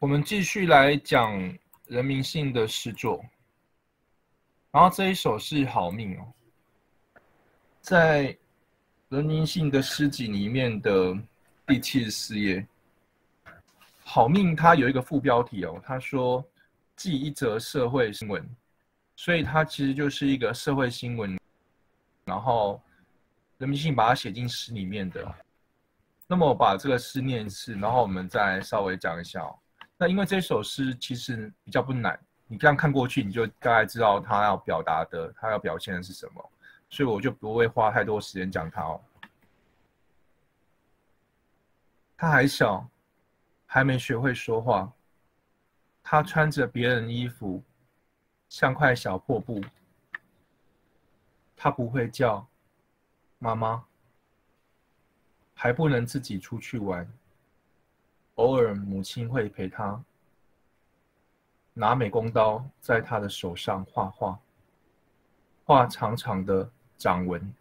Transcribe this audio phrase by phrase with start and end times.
[0.00, 1.30] 我们继续来讲
[1.86, 3.22] 人民性的诗作，
[4.70, 6.32] 然后这一首是好命哦，
[7.82, 8.34] 在
[9.10, 11.14] 人民性的诗集里面的
[11.66, 12.66] 第七十四页，
[14.02, 16.42] 好命它有一个副标题哦，他说
[16.96, 18.42] 记一则社会新闻，
[19.16, 21.38] 所以它其实就是一个社会新闻，
[22.24, 22.80] 然后
[23.58, 25.30] 人民性把它写进诗里面的。
[26.26, 29.54] 那么我把这个诗念一次，然后我们再稍微讲一下哦。
[30.00, 36.50] 那因为这首诗其实比较不难，你这样看过去，你就大概知道他要表达的，他要表现的是什么，
[36.88, 38.98] 所以我就不会花太多时间讲他哦。
[42.16, 42.88] 他还小，
[43.66, 44.90] 还没学会说话，
[46.02, 47.62] 他穿着别人衣服，
[48.48, 49.62] 像块小破布。
[51.54, 52.48] 他不会叫
[53.38, 53.84] 妈妈，
[55.52, 57.06] 还不能自己出去玩。
[58.40, 60.02] 偶尔，母亲会陪他
[61.74, 64.40] 拿美工刀，在他的手上画画，
[65.66, 67.54] 画长长的掌纹，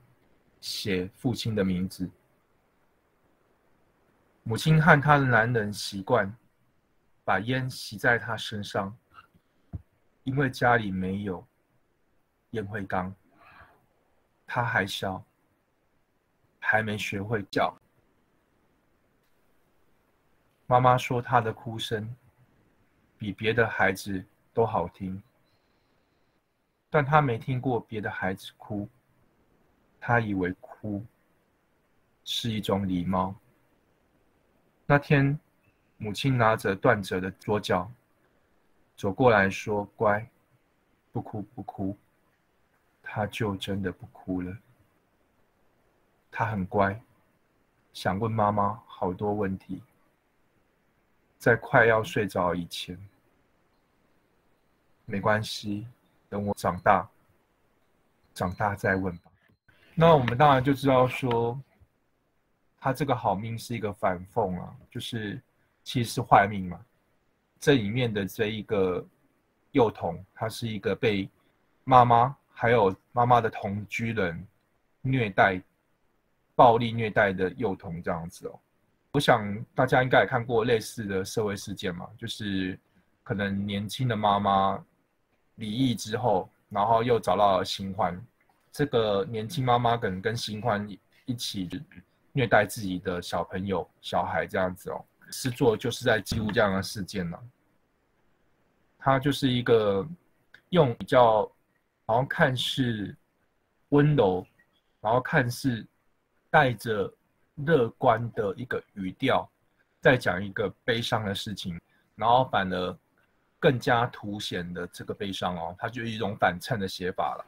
[0.62, 2.10] 写父亲的名字。
[4.44, 6.34] 母亲和他的男人习惯
[7.26, 8.98] 把烟吸在他身上，
[10.24, 11.46] 因为家里没有
[12.52, 13.14] 烟灰缸。
[14.48, 15.22] 他还小，
[16.58, 17.79] 还没学会叫。
[20.70, 22.16] 妈妈说：“她的哭声
[23.18, 25.20] 比别的孩子都好听，
[26.92, 28.88] 但他没听过别的孩子哭。
[30.00, 31.04] 他以为哭
[32.24, 33.34] 是一种礼貌。”
[34.86, 35.40] 那天，
[35.98, 37.92] 母亲拿着断折的左脚
[38.96, 40.30] 走过来说：“乖，
[41.12, 41.98] 不哭不哭。”
[43.02, 44.56] 他就真的不哭了。
[46.30, 47.02] 他很乖，
[47.92, 49.82] 想问妈妈好多问题。
[51.40, 53.00] 在快要睡着以前，
[55.06, 55.88] 没关系，
[56.28, 57.10] 等我长大，
[58.34, 59.32] 长大再问吧。
[59.96, 61.58] 那我们当然就知道说，
[62.78, 65.42] 他这个好命是一个反讽啊，就是
[65.82, 66.78] 其实是坏命嘛。
[67.58, 69.06] 这里面的这一个
[69.72, 71.30] 幼童，他是一个被
[71.86, 74.46] 妈妈还有妈妈的同居人
[75.02, 75.62] 虐待、
[76.54, 78.60] 暴力虐待的幼童这样子哦。
[79.12, 82.80] 我想大家应该也看过类似的社会事件嘛，就是
[83.24, 84.80] 可能年轻的妈妈
[85.56, 88.22] 离异之后，然后又找到了新欢，
[88.72, 90.88] 这个年轻妈妈可能跟新欢
[91.26, 91.68] 一起
[92.34, 97.40] 虐待自己的小朋友、小孩这样子哦，是做就是在记录这样的事件呢。
[99.00, 100.08] 他就是一个
[100.70, 101.52] 用比较
[102.06, 103.18] 好像看似
[103.90, 104.46] 温柔，
[105.02, 105.84] 然后看似
[106.52, 107.12] 带着。
[107.66, 109.50] 乐观的一个语调，
[110.02, 111.80] 在讲一个悲伤的事情，
[112.16, 112.98] 然后反而
[113.60, 117.46] 更加凸显的这个悲伤哦，它就一种反衬的写法了。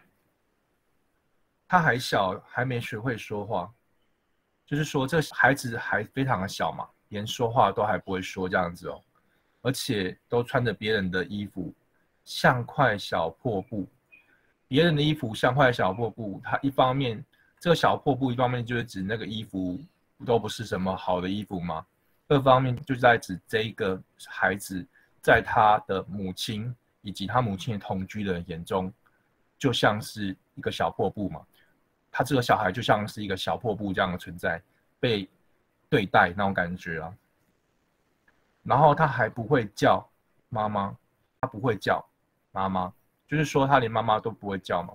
[1.67, 3.73] 他还小，还没学会说话，
[4.65, 9.01] 就是说这孩子还非常的小嘛，连说话都还不会说这样子哦，
[9.61, 11.73] 而且都穿着别人的衣服，
[12.25, 13.87] 像块小破布。
[14.67, 17.23] 别人的衣服像块小破布，他一方面
[17.59, 19.79] 这个小破布，一方面就是指那个衣服。
[20.25, 21.85] 都不是什么好的衣服吗？
[22.27, 24.85] 二方面就在指这一个孩子，
[25.21, 28.91] 在他的母亲以及他母亲的同居的人眼中，
[29.57, 31.41] 就像是一个小破布嘛。
[32.09, 34.61] 他这个小孩就像是一个小破布这样的存在，
[34.99, 35.27] 被
[35.89, 37.13] 对待那种感觉啊。
[38.63, 40.07] 然后他还不会叫
[40.49, 40.95] 妈妈，
[41.41, 42.05] 他不会叫
[42.51, 42.93] 妈妈，
[43.27, 44.93] 就是说他连妈妈都不会叫嘛。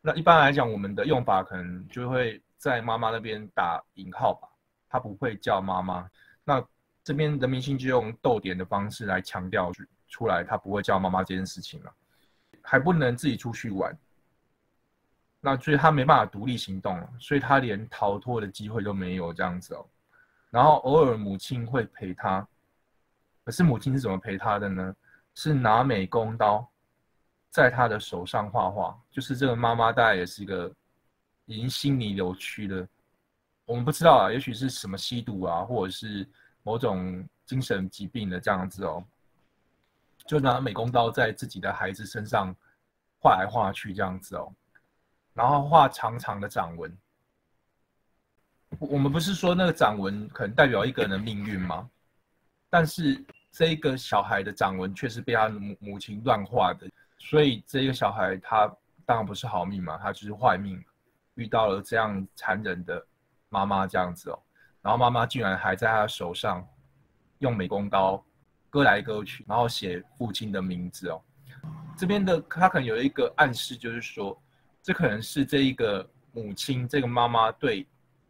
[0.00, 2.40] 那一般来讲，我们的用法可能就会。
[2.56, 4.48] 在妈妈那边打引号吧，
[4.88, 6.08] 他不会叫妈妈。
[6.42, 6.64] 那
[7.04, 9.70] 这边人民性就用逗点的方式来强调
[10.08, 11.92] 出来，他不会叫妈妈这件事情了，
[12.62, 13.96] 还不能自己出去玩。
[15.40, 19.86] 那所以他没办法独立行动了，所以他连逃脱的机会都没有这样子哦。
[20.50, 22.46] 然后偶尔母亲会陪他，
[23.44, 24.96] 可是母亲是怎么陪他的呢？
[25.34, 26.66] 是拿美工刀
[27.50, 30.72] 在他的手上画画，就是这个妈妈大概也是一个。
[31.46, 32.86] 已经心理扭曲了，
[33.64, 36.28] 我们不知道啊，也许是什么吸毒啊，或者是
[36.62, 39.02] 某种精神疾病的这样子哦，
[40.26, 42.54] 就拿美工刀在自己的孩子身上
[43.20, 44.52] 画来画去这样子哦，
[45.34, 46.96] 然后画长长的掌纹。
[48.80, 51.88] 我们不是说那个掌纹可能代表一个人的命运吗？
[52.68, 58.66] 但是这个小孩的掌纹却是被他母母亲乱画的，所以这个小孩他
[59.06, 60.84] 当然不是好命嘛，他就是坏命。
[61.36, 63.02] 遇到了这样残忍的
[63.48, 64.38] 妈妈这样子哦，
[64.82, 66.66] 然后妈妈竟然还在他手上
[67.38, 68.22] 用美工刀
[68.68, 71.22] 割来割去，然后写父亲的名字哦。
[71.96, 74.38] 这边的他可能有一个暗示，就是说，
[74.82, 77.86] 这可能是这一个母亲，这个妈妈对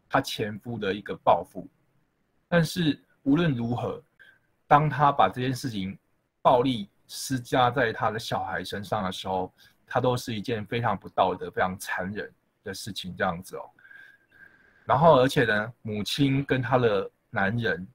[0.09, 1.67] 她前夫的一个报复。
[2.49, 4.01] 但是无论如何，
[4.69, 5.99] 当他把这件事情
[6.43, 9.53] 暴力施加在他的小孩身上的时候，
[9.85, 12.33] 他都是一件非常不道德、非常残忍
[12.67, 13.63] 的事情，这样子哦。
[14.85, 17.87] 然后，而且呢，母亲跟她的男人，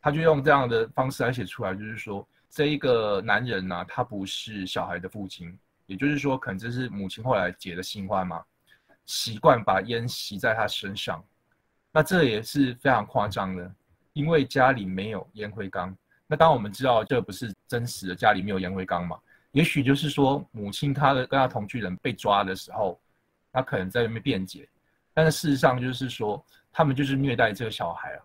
[0.00, 8.44] 他就用这样的方式来写出来，就是说，这一个男人呢，他不是小孩的父亲，也就是说，可能这是母亲后来结的新欢嘛，
[9.04, 11.24] 习惯把烟吸在他身上，
[11.90, 13.74] 那这也是非常夸张的，
[14.12, 15.96] 因为家里没有烟灰缸。
[16.28, 19.18] 那当我们知道这不是真实的，家里没有烟灰缸嘛？
[19.52, 23.00] 也许就是说，母亲她的跟她同居人被抓的时候，
[23.58, 24.68] 他可能在那边辩解，
[25.12, 26.40] 但是事实上就是说，
[26.70, 28.22] 他们就是虐待这个小孩啊，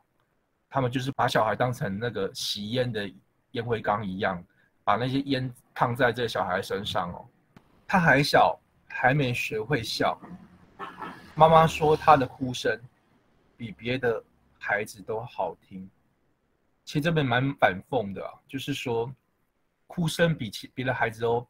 [0.69, 3.12] 他们就是把小孩当成那个吸烟的
[3.53, 4.45] 烟灰缸一样，
[4.83, 7.27] 把那些烟烫在这个小孩身上哦。
[7.88, 10.15] 他还小，还没学会笑。
[11.33, 12.80] 妈妈说他的哭声
[13.57, 14.24] 比别的
[14.59, 15.89] 孩子都好听。
[16.85, 19.12] 其实这边蛮反讽的啊，就是说，
[19.88, 21.47] 哭声比其别的孩子都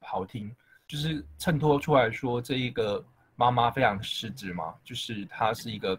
[0.00, 0.54] 好听，
[0.88, 3.04] 就是衬托出来说这一个
[3.36, 5.96] 妈妈非常失职嘛，就是她是一个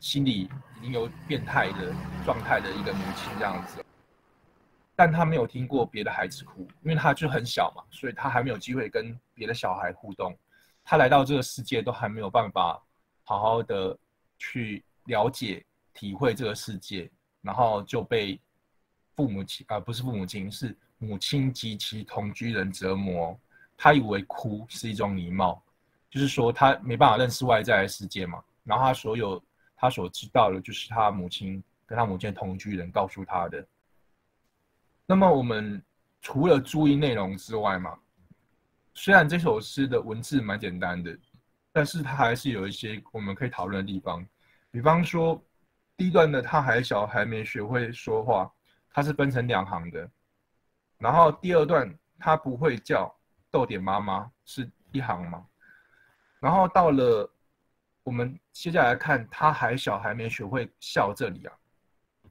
[0.00, 1.94] 心理已经有变态的
[2.24, 3.82] 状态的一个母亲这样子，
[4.94, 10.36] 但她没有听过别的孩子哭，因为她就很小嘛，所以她还没有机会跟别的小孩互动，
[10.84, 12.82] 她来到这个世界都还没有办法
[13.22, 13.96] 好好的
[14.38, 15.64] 去了解、
[15.94, 17.10] 体会这个世界。
[17.44, 18.40] 然后就被
[19.16, 23.36] 父母亲啊，不是父母亲，是母亲及其同居人折磨。
[23.82, 25.60] 他以为哭是一种礼貌，
[26.08, 28.40] 就是说他没办法认识外在的世界嘛。
[28.62, 29.42] 然后他所有
[29.74, 33.66] 他所知道的，就是他母亲跟他母亲同居人告诉他的。
[35.04, 35.82] 那么我们
[36.20, 37.98] 除了注意内容之外嘛，
[38.94, 41.18] 虽然这首诗的文字蛮简单的，
[41.72, 44.24] 但是它还是有一些我们可以讨论的地方，
[44.70, 45.42] 比方说。
[45.94, 48.50] 第一段的他还小，还没学会说话，
[48.90, 50.10] 他是分成两行的。
[50.98, 53.14] 然后第二段他不会叫
[53.52, 55.46] 逗点妈妈是一行吗？
[56.40, 57.30] 然后到了
[58.02, 61.52] 我们接下来看他还小，还没学会笑这里啊，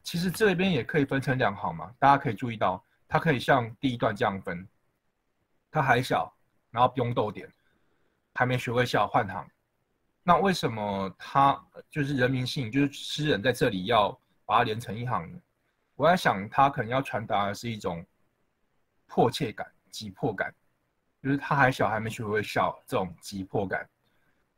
[0.03, 1.89] 其实这边也可以分成两行嘛。
[1.97, 4.67] 大家可以注意到，它可以像第一段这样分，
[5.71, 6.33] 他还小，
[6.71, 7.49] 然后不用逗点，
[8.33, 9.47] 还没学会笑换行。
[10.23, 11.57] 那为什么他
[11.89, 14.11] 就是人民性，就是诗人在这里要
[14.45, 15.39] 把它连成一行呢？
[15.95, 18.05] 我在想，他可能要传达的是一种
[19.07, 20.53] 迫切感、急迫感，
[21.21, 23.87] 就是他还小，还没学会笑这种急迫感。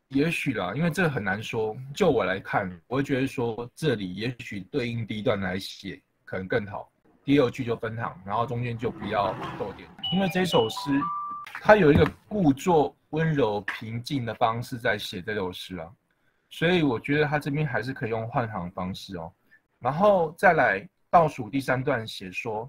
[0.10, 1.76] 也许啦，因为这很难说。
[1.94, 6.92] 就我来看，我会觉得说这里也许对应第一段来写可能更好，
[7.24, 10.92] 第二句就分行，然后中间就不要逗点，因为这首诗
[11.62, 12.96] 它有一个故作。
[13.14, 15.88] 温柔平静的方式在写这首诗啊，
[16.50, 19.32] 所以我觉得他这边还是可以用换行方式哦。
[19.78, 22.68] 然后再来倒数第三段写说，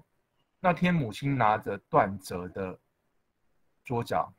[0.59, 2.77] 那天母亲拿着断折的
[3.85, 4.33] 桌角，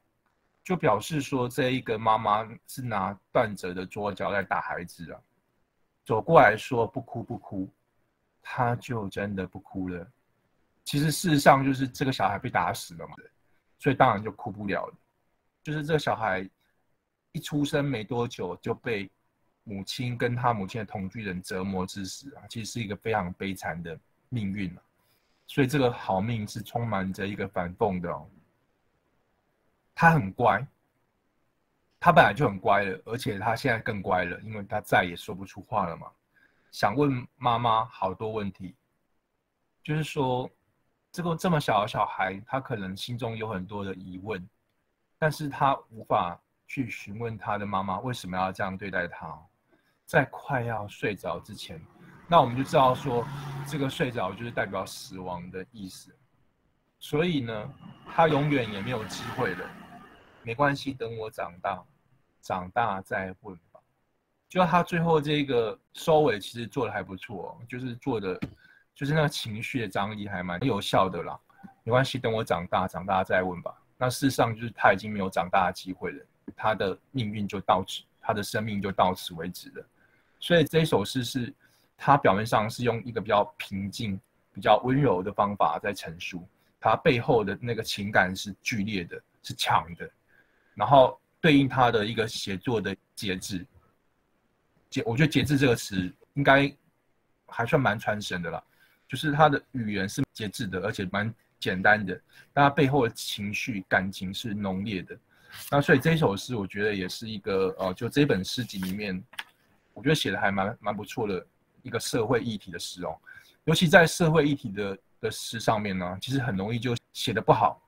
[0.63, 5.19] 就表示说这一个妈妈是拿断折的桌角在打孩子啊。
[6.05, 7.73] 走过来说不哭不哭，
[8.43, 10.07] 他就真的不哭了。
[10.85, 13.15] 其实事实上就是这个小孩被打死了嘛，
[13.79, 14.93] 所以当然就哭不了。
[15.63, 16.49] 就是这个小孩
[17.33, 19.11] 一出生没多久就被
[19.65, 24.83] 母亲跟他母亲的同居人折磨致死啊，其实是一个非常悲惨的命运啊。
[25.49, 28.09] 所以这个好命是充满着一个反讽的。
[29.99, 30.65] 他很乖，
[31.99, 36.07] 他本来就很乖了，而且他现在更乖了，因为他再也说不出话了嘛。
[36.71, 38.77] 想问妈妈好多问题，
[39.83, 40.51] 就是说
[41.11, 44.47] 这个这么小的小孩，他可能心中有很多的疑问。
[45.19, 49.35] 但是他无法去询问他的妈妈为什么要这样对待他，
[50.05, 51.81] 在快要睡着之前，
[52.29, 53.27] 那我们就知道说，
[53.67, 56.15] 这个睡着就是代表死亡的意思，
[56.99, 57.75] 所以呢，
[58.15, 59.67] 他永远也没有机会了。
[60.47, 61.83] 没关系，等我长大，
[62.41, 63.81] 长大再问吧。
[64.49, 68.41] 就他最后这个收尾，其实做的还不错，就是做的，
[68.95, 71.37] 就是那个情绪的张力还蛮有效的啦。
[71.83, 73.77] 没关系，等我长大，长大再问吧。
[73.99, 76.25] 那事实上就是他已经没有长大的机会了，
[76.55, 79.85] 他的命运就到此，他的生命就到此为止了。
[80.39, 81.53] 所以这首诗是，
[81.97, 84.17] 他表面上是用一个比较平静、
[84.53, 86.47] 比较温柔的方法在陈述，
[86.79, 90.09] 他背后的那个情感是剧烈的、是强的，
[90.77, 93.67] 然后对应他的一个写作的节制。
[94.89, 96.73] 节，我觉得“节制”这个词应该
[97.47, 98.63] 还算蛮传神的了。
[99.09, 102.21] 就是他的语言是节制的，而且蛮简单的，
[102.53, 105.17] 但他背后的情绪感情是浓烈的。
[105.71, 109.23] 那所以这一首诗，我觉得也是一个呃，就这本诗集里面，
[109.95, 111.47] 我觉得写的还蛮蛮不错的
[111.83, 113.17] 一个社会议题的诗哦。
[113.65, 117.81] 尤其在社会议题的的诗上面呢，其实很容易就写的不好，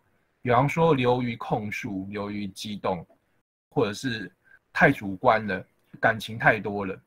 [0.49, 3.07] 比方说流于控诉、流于激动，
[3.69, 4.33] 或者是
[4.73, 5.62] 太主观了，
[6.00, 6.99] 感情太多了。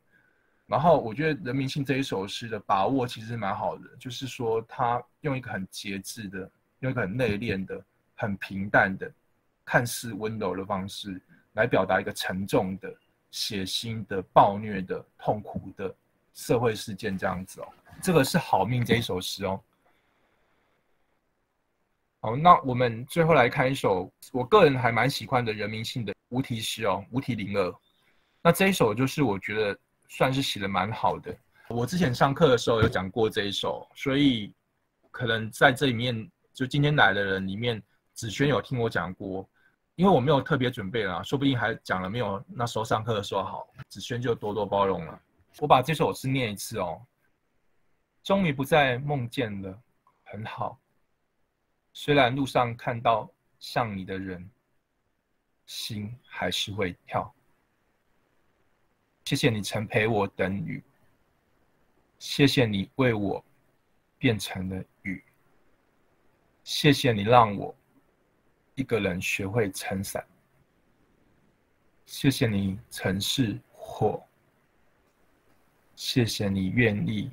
[0.67, 6.47] 然后我觉得《人民性》这一首诗的把握其实蛮好的，就是说他用一个很节制的、
[6.81, 7.83] 用一个很内敛的、
[8.13, 9.11] 很平淡的、
[9.65, 11.19] 看似温柔的方式
[11.53, 12.93] 来表达一个沉重的、
[13.31, 15.91] 血腥的、暴虐的、痛苦的
[16.35, 17.67] 社会事件这样子哦。
[18.03, 19.59] 这个是《好命》这一首诗哦。
[22.21, 27.67] 好，那我们最后来看一首我个人还蛮喜欢的《人民性》的无题诗哦，《无题零二》。
[28.41, 29.77] 那这一首就是我觉得。
[30.13, 31.33] 算是写的蛮好的。
[31.69, 34.53] 我之前上课的时候有讲过这一首，所以
[35.09, 37.81] 可能在这里面，就今天来的人里面，
[38.13, 39.49] 子轩有听我讲过，
[39.95, 45.17] 因为我没有特别准备啦，说不定还讲了没有那时候上课的时候好，子轩就多多包容了。
[45.59, 47.01] 我把这首诗念一次哦。
[48.21, 49.79] 终于不再梦见了，
[50.25, 50.77] 很好。
[51.93, 53.29] 虽然路上看到
[53.59, 54.49] 像你的人，
[55.65, 57.33] 心还是会跳。
[59.25, 60.83] 谢谢你曾陪我等雨，
[62.17, 63.43] 谢谢你为我
[64.17, 65.23] 变成了雨，
[66.63, 67.73] 谢谢你让我
[68.75, 70.25] 一个人学会撑伞，
[72.05, 74.21] 谢谢你曾是火，
[75.95, 77.31] 谢谢你愿意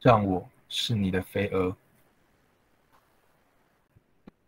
[0.00, 1.74] 让我是你的飞蛾。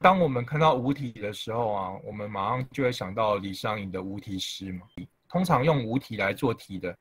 [0.04, 4.86] 当我们看到无题的时候啊，我们马上就会想到李商隐的无题诗嘛。
[5.30, 6.94] 通常用无题来做题的，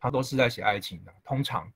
[0.00, 1.14] 他都是在写爱情的。
[1.22, 1.72] 通常，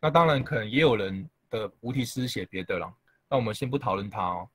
[0.00, 2.92] 那当然可能也有人的无题诗写别的了。
[3.30, 4.48] 那我们先不讨论它哦。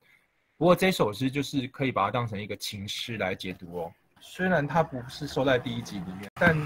[0.57, 3.93] 不过这首诗就是可以把它当成一个情诗来解读哦。
[4.19, 6.57] 虽然它不是收在第一集里面，但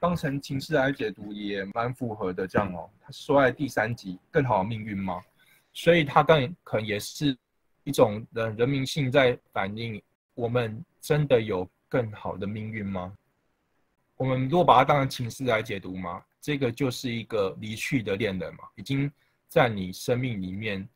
[0.00, 2.46] 当成情诗来解读也蛮符合的。
[2.46, 5.20] 这样哦，它收在第三集，更好的命运吗？
[5.74, 7.36] 所以它更可能也是
[7.84, 10.02] 一种人人民性在反映
[10.34, 13.16] 我们真的有更好的命运吗？
[14.16, 19.10] 我们如果把它当成情诗来解读吗，这个就是一个离去的恋人嘛，已经
[19.48, 20.88] 在你生命里面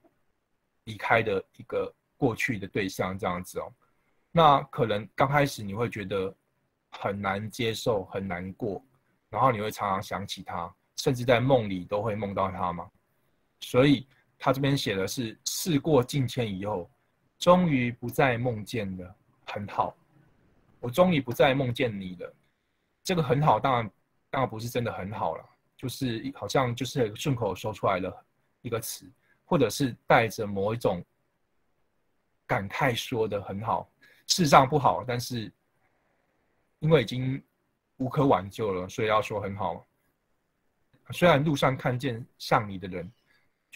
[0.85, 3.73] 离开的一个过去的对象这样子哦。
[4.31, 6.35] 那可能刚开始你会觉得
[6.91, 8.83] 很难接受、很难过，
[9.31, 12.89] 然后你会常常想起他，甚至在梦里都会梦到他吗。
[13.61, 14.07] 所以
[14.39, 16.89] 他这边写的是事过境迁以后，
[17.39, 19.15] 终于不再梦见了，
[19.47, 19.95] 很好，
[20.81, 22.35] 我终于不再梦见你了。
[23.03, 23.91] 这个很好，当然，
[24.31, 25.45] 当然不是真的很好了，
[25.77, 28.25] 就是好像就是顺口说出来的
[28.63, 29.11] 一个词，
[29.45, 31.05] 或者是带着某一种
[32.47, 33.91] 感慨说的很好，
[34.27, 35.51] 事实上不好，但是
[36.81, 37.43] 因为已经
[37.97, 39.85] 无可挽救了，所以要说很好。
[41.11, 43.11] 虽然路上看见像你的人，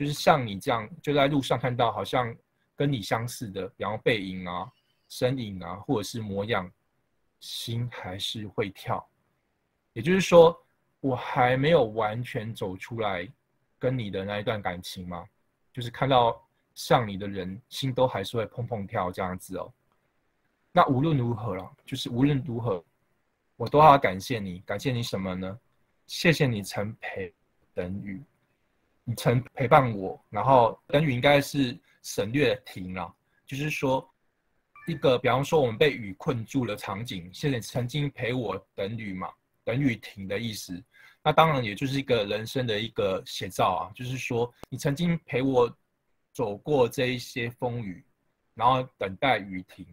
[0.03, 2.35] 就是像你这样，就在路上看到好像
[2.75, 4.69] 跟你相似的，然后背影啊、
[5.09, 6.69] 身影啊，或者是模样，
[7.39, 9.09] 心还是会跳。
[9.93, 10.61] 也就是说，
[10.99, 13.29] 我还没有完全走出来，
[13.79, 15.25] 跟你的那一段感情嘛，
[15.73, 16.45] 就是看到
[16.75, 19.73] 像你的人，心都还是会砰砰跳这样子哦。
[20.73, 22.85] 那无论如何了，就是无论如何，
[23.55, 25.61] 我都要感谢你，感谢你什么呢？
[26.09, 27.33] 谢谢你曾陪
[27.73, 28.21] 等雨，
[29.05, 33.15] 你曾陪伴我，然后等雨应该是省略停了，
[33.47, 34.09] 就是说
[34.87, 39.29] 一个，比方说我们被雨困住了场景，现在曾经陪我等雨嘛。
[39.65, 40.83] 等雨停的意思，
[41.23, 45.73] 那当然也就是一个人生的一个写照啊，就是说你曾经陪我
[46.33, 48.05] 走过这一些风雨，
[48.55, 49.87] 然后等待雨停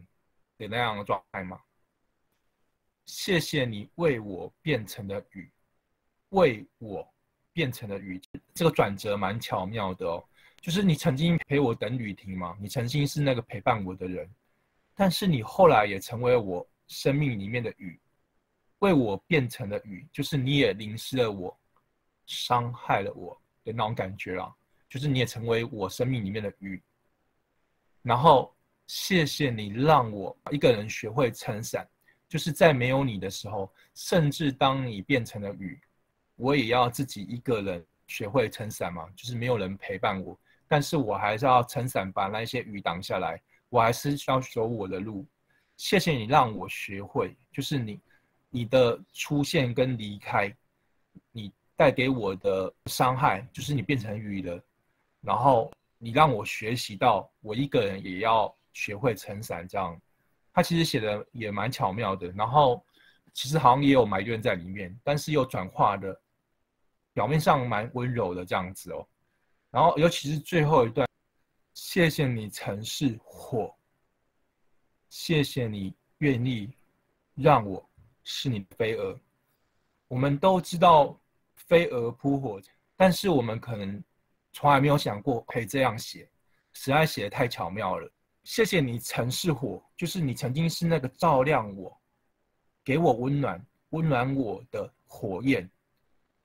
[0.57, 1.61] 的那样的状态吗？
[3.05, 5.51] 谢谢你为我变成了雨，
[6.29, 7.07] 为我
[7.59, 8.21] 变成了雨，
[8.53, 10.23] 这个转折蛮巧妙的哦。
[10.61, 14.29] 就是你曾经陪我等雨停嘛，你曾经是那个陪伴我的人，
[14.95, 17.99] 但是你后来也成为我生命里面的雨。
[18.79, 21.59] 为我变成了雨，就是你也淋湿了我，
[22.27, 24.49] 伤害了我的那种感觉啊，
[24.87, 26.81] 就是你也成为我生命里面的雨。
[28.01, 28.55] 然后
[28.87, 31.85] 谢谢你让我一个人学会撑伞，
[32.29, 35.77] 就是在没有你的时候，甚至当你变成了雨，
[36.39, 40.35] 我也要自己一个人学会撑伞嘛，就是没有人陪伴我，
[40.67, 45.25] 但是我还是要撑伞把那些雨挡下来，我还是要走我的路。
[45.75, 47.99] 谢谢你让我学会，就是你。
[48.51, 50.51] 你的出现跟离开，
[51.31, 54.59] 你带给我的伤害，就是你变成雨了，
[55.21, 59.95] 然后你让我学习到我一个人也要学会撑伞，这样。
[60.51, 62.83] 他其实写的也蛮巧妙的，然后
[63.35, 66.19] 其实好像也有埋怨在里面，但是又转化的
[67.13, 69.07] 表面上蛮温柔的这样子哦。
[69.71, 71.07] 然后尤其是最后一段，
[71.73, 73.75] 谢谢你曾是火，
[75.09, 76.73] 谢谢你愿意
[77.35, 77.87] 让我
[78.23, 79.19] 是你飞蛾。
[80.07, 81.19] 我们都知道
[81.55, 82.59] 飞蛾扑火，
[82.95, 84.03] 但是我们可能
[84.51, 86.27] 从来没有想过可以这样写，
[86.73, 88.11] 实在写的太巧妙了。
[88.43, 91.95] 谢谢你曾是火，就是你曾经是那个照亮我、
[92.83, 95.69] 给我温暖、温暖我的火焰。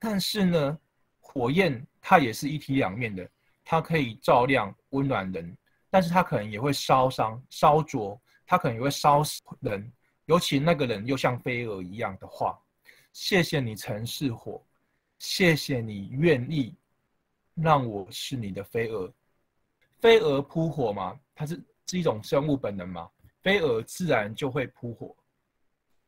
[0.07, 0.79] 但是呢，
[1.19, 3.27] 火焰它也是一体两面的，
[3.65, 5.57] 它可以照亮、温暖人，
[5.89, 9.91] 但是它可能也会烧伤、烧灼，它可能也会烧死人。
[10.27, 12.61] 尤其那个人又像飞蛾一样的话。
[13.15, 14.63] 谢谢你曾是火，
[15.19, 16.77] 谢谢你愿意
[17.55, 19.11] 让我是你的飞蛾。
[20.01, 23.09] 飞蛾扑火嘛，它是是一种生物本能嘛，
[23.41, 25.17] 飞蛾自然就会扑火。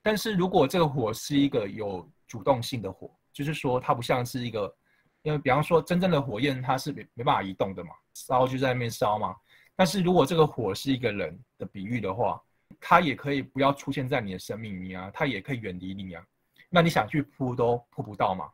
[0.02, 4.74] 但是如果这个火是一个有主动性的火，就是说它不像是一个，
[5.20, 9.36] 因为比方说真正的火焰它是没没办法移动的嘛，烧就在那边烧嘛。
[9.74, 12.42] 但是如果这个火是一个人的比喻的话，
[12.80, 16.24] 它也可以不要出现在你的生命里啊，它也可以远离你啊。
[16.70, 18.50] 那你想去扑都扑不到嘛，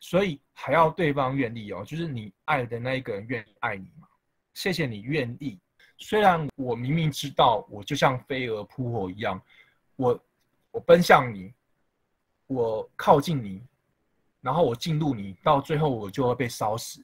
[0.00, 4.08] 所以还要对方愿意哦，就是你爱的那一个人愿意爱你嘛。
[4.54, 5.60] 谢谢你愿意，
[5.98, 9.40] 虽然我明明知道我就像飞蛾扑火一样，
[9.96, 10.18] 我
[10.70, 11.52] 我奔向你，
[12.46, 13.62] 我靠近你，
[14.42, 17.02] 然后我进入你，到最后我就会被烧死，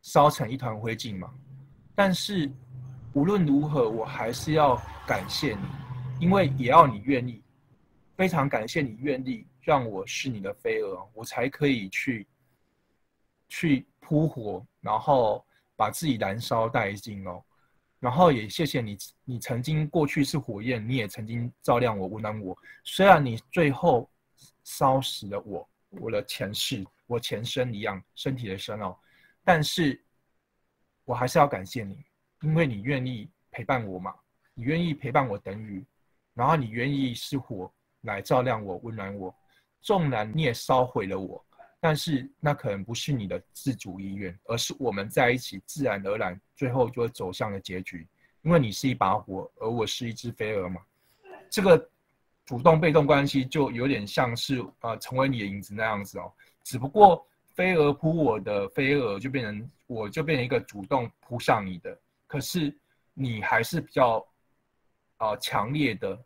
[0.00, 1.30] 烧成一团灰烬嘛。
[1.94, 2.50] 但是
[3.12, 5.62] 无论如何，我还是要感谢你，
[6.24, 7.42] 因为也要你愿意，
[8.16, 9.44] 非常感谢你愿意。
[9.60, 12.26] 让我是你的飞蛾，我才可以去
[13.50, 15.44] 去扑火，然后
[15.76, 17.42] 把自己燃烧殆尽哦。
[18.00, 22.56] 然后也谢谢你，你曾经过去是火焰，你也曾经照亮我、温暖我。
[22.82, 24.08] 虽然你最后
[24.64, 28.96] 烧死了我，我的前世、我前身一样身体的身哦，
[29.44, 30.00] 但是
[31.04, 32.04] 我还是要感谢你，
[32.42, 34.14] 因为你愿意陪伴我嘛，
[34.54, 35.84] 你愿意陪伴我等于，
[36.34, 37.72] 然后你愿意是火
[38.02, 39.34] 来照亮我、温暖我。
[39.80, 41.42] 纵然你也烧毁了我，
[41.78, 48.06] 但是那可能不是你的自主意愿，而是我们在一起自然而然，最后就会走向了结局。
[48.42, 50.82] 因为你是一把火，而我是一只飞蛾嘛，
[51.48, 51.90] 这个
[52.48, 56.32] 主动被动关系就有点像是呃成为你的影子那样子哦。
[56.64, 57.22] 只不过
[57.54, 62.74] 飞蛾扑我的飞蛾就变成我就变成一个主动扑向你的，可是
[63.12, 64.26] 你还是比较
[65.18, 66.18] 啊强烈的。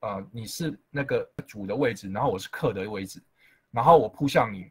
[0.00, 3.22] 呃，你是那个主的位置，然后我是客的位置，
[3.70, 4.68] 然后我扑向你，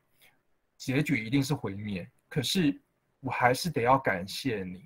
[0.78, 2.10] 结局一定是毁灭。
[2.28, 2.76] 可是
[3.20, 4.84] 我还是得要感谢你，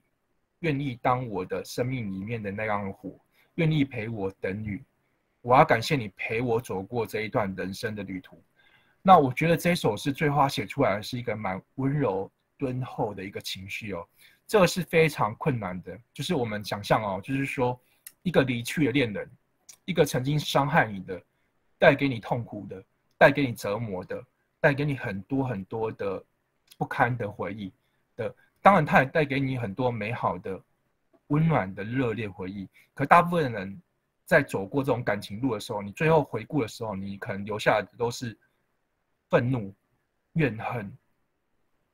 [0.59, 3.17] 愿意当我的生命里面的那样火，
[3.55, 4.83] 愿意陪我等雨。
[5.45, 8.43] 我要感谢你陪我走过这一段人生的旅途。
[9.03, 14.03] 那我觉得这首诗最后写出来是一个蛮温柔敦厚的一个情绪哦，
[14.47, 15.95] 这个是非常困难的。
[16.11, 17.79] 就是我们想象哦，就是说
[18.23, 19.29] 一个离去的恋人。
[19.85, 21.21] 一个曾经伤害你的、
[21.77, 22.83] 带给你痛苦的、
[23.15, 24.19] 带给你折磨的、
[24.59, 26.23] 带给你很多很多的
[26.75, 27.71] 不堪的回忆
[28.15, 30.59] 的，当然他也带给你很多美好的、
[31.27, 32.67] 温暖的热烈回忆。
[32.95, 33.79] 可大部分人
[34.25, 38.37] 在走过这种感情路的时候，你最后回顾的时候，你可能留下的都是
[39.29, 39.73] 愤怒、
[40.33, 40.91] 怨恨、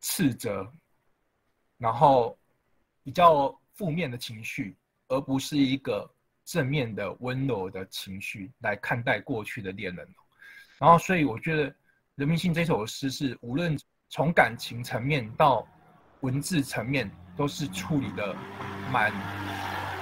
[0.01, 0.71] 斥责，
[1.77, 2.37] 然后
[3.03, 4.75] 比较负面的情绪，
[5.07, 6.09] 而不是一个。
[6.43, 10.05] 正面的温柔的情绪来看待过去的恋人，
[10.79, 11.69] 然后所以我觉得
[12.15, 13.77] 《人民性》这首诗是无论
[14.09, 15.65] 从感情层面到
[16.21, 18.35] 文字层面都是处理的
[18.91, 19.13] 蛮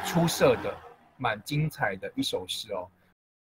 [0.06, 0.76] 出色的、
[1.20, 2.90] 蛮精彩的一首诗哦。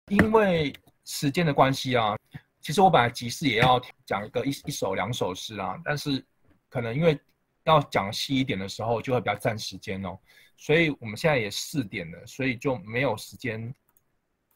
[0.07, 2.15] 因为时间的关系啊，
[2.61, 6.25] 其实我本来集市也要讲一个一一首两首诗啊，但是
[6.69, 7.19] 可能因为
[7.63, 10.17] 要讲细一点的时候，就会比较占时间哦。
[10.55, 13.73] 所以我们现在也四点了，所以就没有时间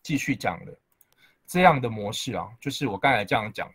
[0.04, 0.80] 继续讲了。
[1.46, 3.70] 这样的模式啊，就是我刚才这样讲，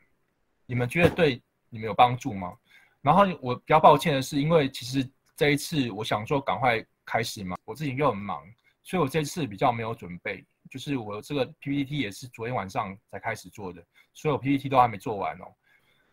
[0.66, 2.56] 你们觉得对你们有帮助吗？
[3.00, 8.46] 然后我比较抱歉的是，因为其实这一次我想说赶快开始嘛，我自己又很忙，
[8.82, 15.44] 所以我这次比较没有准备，就是我这个 PPT 也是昨天晚上才开始做的，所有 PPT 都还没做完哦。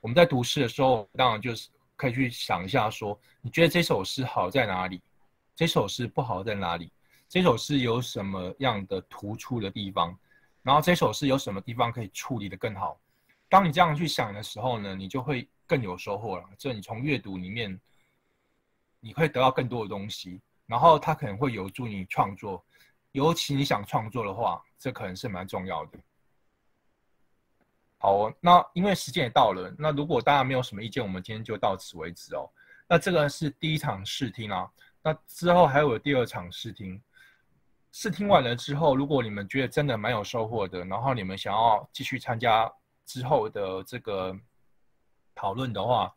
[0.01, 5.01] 我们在读诗的时候，当然就是可以去想一下，说你觉得这首诗好在哪里？
[5.55, 6.91] 这首诗不好在哪里？
[7.27, 10.17] 这首诗有什么样的突出的地方？
[10.61, 12.99] 然后这首诗有什么地方可以处理的更好？
[13.49, 16.43] 当你这样去想的时候呢，你就会更有收获了。
[16.57, 17.79] 这你从阅读里面，
[18.99, 22.63] 你会得到更多的东西，然后它可能会有助你创作，
[23.13, 25.97] 尤其你想创作的话，这可能是蛮重要的。
[27.97, 32.49] 好，那因为时间也到了，那如果大家没有什么意见，我们今天就到此为止哦。
[32.87, 34.69] 那这个是第一场试听啊，
[35.01, 37.01] 那之后还有第二场试听。
[37.91, 42.71] 试听完了之后，如果你们觉得真的蛮有收获的，然后你们想要继续参加。
[43.05, 44.37] 之后的这个
[45.33, 46.13] 讨论的话，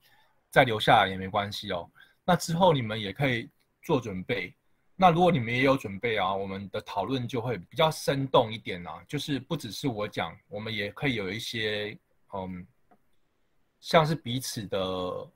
[0.51, 1.91] 再留下来也没关系哦。
[2.23, 3.49] 那之后你们也可以
[3.83, 4.55] 做准备。
[4.97, 9.03] 那如果你们也有准备啊，我们的讨论就会比较生动一点啊。
[9.09, 11.99] 就是不只是我讲，我们也可以有一些
[12.33, 12.67] 嗯，
[13.81, 15.31] 像是彼此的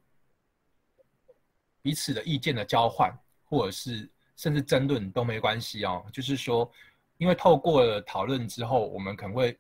[1.83, 3.13] 彼此的意见的交换，
[3.45, 6.05] 或者是甚至争论都没关系哦。
[6.13, 6.71] 就是说，
[7.19, 9.59] 因为透过了讨论之后，我们可能会。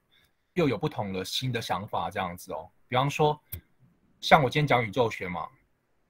[0.57, 2.67] 又有不同的新的想法，这样子哦。
[2.89, 3.39] 比方说，
[4.23, 5.47] 像我今天讲宇宙学嘛，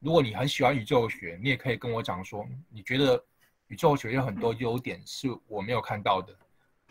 [0.01, 3.23] 如果你很喜欢宇宙学，你也可以跟我讲说，你觉得
[3.69, 6.37] 宇宙学有很多优点是我没有看到的，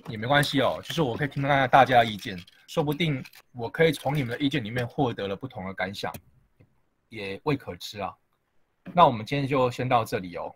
[0.10, 0.82] 也没关系哦。
[0.84, 2.38] 就是我可以听到大家大家的意见，
[2.68, 6.14] 说不定我可以从你们的意见里面获得了不同的感想，
[7.10, 8.14] 也未可知啊。
[8.94, 10.54] 那我们今天就先到这里哦。